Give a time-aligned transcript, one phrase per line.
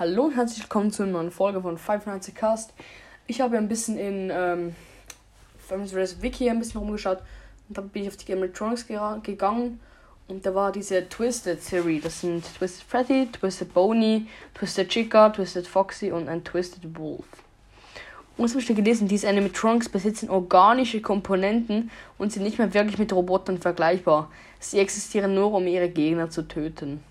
[0.00, 2.72] Hallo und herzlich willkommen zu einer neuen Folge von 95 Cast.
[3.26, 4.74] Ich habe ein bisschen in ähm,
[5.68, 7.18] Wiki ein bisschen rumgeschaut
[7.68, 9.78] und dann bin ich auf die Game Electronics gegangen
[10.26, 12.00] und da war diese Twisted Serie.
[12.00, 17.26] Das sind Twisted Freddy, Twisted Boney, Twisted Chica, Twisted Foxy und ein Twisted Wolf.
[18.38, 19.06] Und was habe ich da gelesen?
[19.06, 24.30] Diese Animatronics besitzen organische Komponenten und sind nicht mehr wirklich mit Robotern vergleichbar.
[24.60, 27.04] Sie existieren nur, um ihre Gegner zu töten.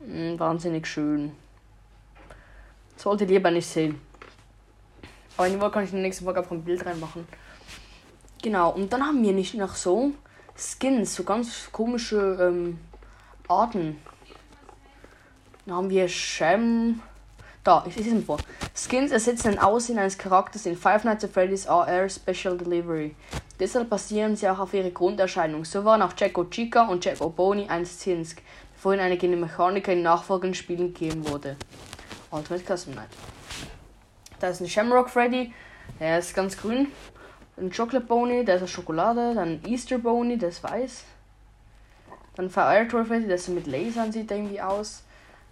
[0.00, 1.32] Hm, wahnsinnig schön.
[2.96, 4.00] Sollte lieber nicht sehen.
[5.36, 7.26] Aber in die Woche kann ich in der nächsten Folge einfach ein Bild reinmachen.
[8.42, 10.12] Genau, und dann haben wir nicht noch so
[10.56, 12.78] Skins, so ganz komische ähm,
[13.48, 14.00] Arten.
[15.66, 17.02] Dann haben wir Shem.
[17.64, 18.38] Da, ich lese es vor.
[18.74, 23.16] Skins ersetzen ein Aussehen eines Charakters in Five Nights at Freddy's AR Special Delivery.
[23.58, 25.64] Deshalb basieren sie auch auf ihre Grunderscheinung.
[25.64, 28.42] So waren auch Jacko Chica und Jacko Boni ein Skinsk
[28.76, 31.56] vorhin eine Mechaniker in nachfolgenden Spielen gegeben wurde.
[32.30, 33.08] Ultimate Custom Night.
[34.40, 35.52] Da ist ein Shamrock Freddy,
[35.98, 36.88] der ist ganz grün.
[37.58, 39.34] Ein Chocolate Bony, der ist aus Schokolade.
[39.34, 41.04] Dann Easter Bony, der ist weiß.
[42.34, 45.04] Dann Fire Toy Freddy, der ist mit Lasern, sieht irgendwie aus.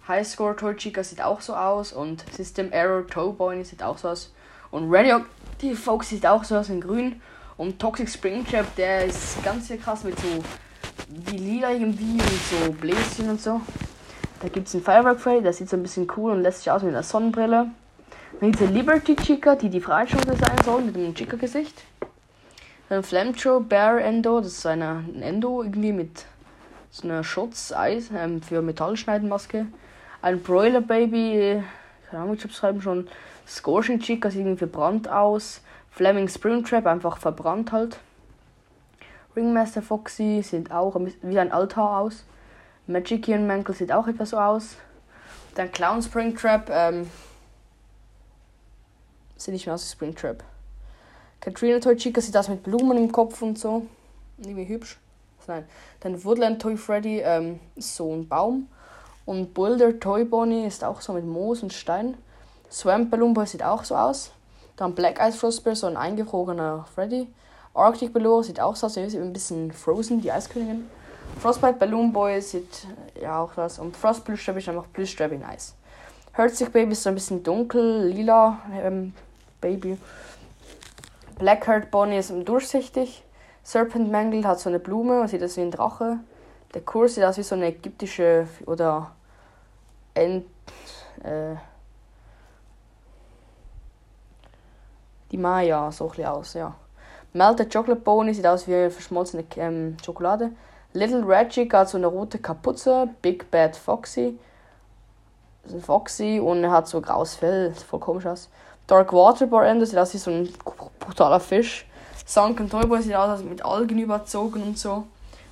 [0.07, 1.93] High Score Toy Chica sieht auch so aus.
[1.93, 4.31] Und System Error Toe Bony sieht auch so aus.
[4.69, 5.21] Und Radio
[5.61, 7.21] die Fox sieht auch so aus in grün.
[7.57, 10.43] Und Toxic Spring Trap, der ist ganz hier krass mit so
[11.07, 13.61] wie lila irgendwie und so Bläschen und so.
[14.41, 16.71] Da gibt es einen Firework Freddy, der sieht so ein bisschen cool und lässt sich
[16.71, 17.67] aus mit einer Sonnenbrille.
[18.39, 21.83] Dann gibt es Liberty Chica, die die Freischüsse sein soll, mit einem Chica-Gesicht.
[22.89, 26.25] Dann Flamthrow Bear Endo, das ist eine, ein Endo irgendwie mit
[26.91, 29.67] so einer Schutz-Eis ähm, für Metallschneidenmaske.
[30.21, 31.63] Ein Broiler Baby,
[32.09, 33.07] keine Ahnung, ich schreiben schon.
[33.47, 35.61] Scorching Chica sieht irgendwie verbrannt aus.
[35.91, 37.97] Flaming Springtrap, einfach verbrannt halt.
[39.35, 42.23] Ringmaster Foxy sieht auch wie ein Altar aus.
[42.87, 44.77] Magician Mankel sieht auch etwas so aus.
[45.55, 47.09] Dann Clown Springtrap, ähm,
[49.37, 50.43] sieht nicht mehr aus wie Springtrap.
[51.41, 53.85] Katrina Toy Chica sieht aus mit Blumen im Kopf und so.
[54.37, 54.97] Irgendwie hübsch.
[55.47, 55.65] Nein.
[55.99, 58.67] Dann Woodland Toy Freddy, ähm, so ein Baum.
[59.25, 62.17] Und Boulder Toy Bonnie ist auch so mit Moos und Stein.
[62.71, 64.31] Swamp Balloon Boy sieht auch so aus.
[64.75, 67.27] Dann Black Eyes Frostbear, so ein eingefrorener Freddy.
[67.75, 70.89] Arctic Balloon sieht auch so aus, wie ein bisschen Frozen, die Eiskönigin.
[71.39, 72.87] Frostbite Balloon Boy sieht
[73.21, 73.79] ja auch was.
[73.79, 75.75] Und Frost Plüschstrap ist einfach Plüschstrap in Eis.
[76.31, 79.13] Herzig Baby ist so ein bisschen dunkel, lila ähm,
[79.59, 79.97] Baby.
[81.37, 83.23] Blackheart Bonnie ist durchsichtig.
[83.63, 86.19] Serpent Mangle hat so eine Blume, sieht aus wie ein Drache.
[86.73, 89.11] Der Kurs sieht aus wie so eine ägyptische oder
[90.13, 90.45] Ent,
[91.23, 91.55] äh,
[95.31, 96.75] die Maya, so ein bisschen aus, ja.
[97.35, 100.51] Melted Chocolate Boni sieht aus wie verschmolzene ähm, Schokolade.
[100.93, 103.09] Little Reggie hat so eine rote Kapuze.
[103.21, 104.39] Big Bad Foxy.
[105.63, 107.73] Das ist ein Foxy und er hat so graues Fell.
[107.73, 108.47] Sieht voll komisch aus.
[108.87, 110.47] Dark Water Ender sieht aus wie so ein
[111.01, 111.85] brutaler Fisch.
[112.25, 115.05] Sunken Toyboy sieht aus mit Algen überzogen und so.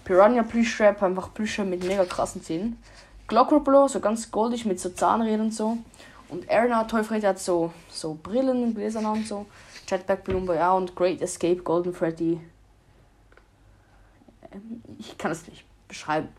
[0.05, 2.81] Piranha Plüschrap, einfach Plüsche mit mega krassen Zähnen.
[3.27, 5.79] Glockropolo, so ganz goldig mit so Zahnrädern und so.
[6.29, 9.47] Und Erna Teufred hat so, so Brillen und Gläser und so.
[9.87, 12.39] Jetpack Bloomberg ja, und Great Escape Golden Freddy.
[14.51, 16.29] Ähm, ich kann es nicht beschreiben.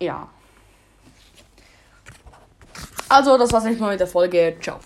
[0.00, 0.28] Ja.
[3.08, 4.56] Also, das war's nicht mal mit der Folge.
[4.60, 4.78] Ciao.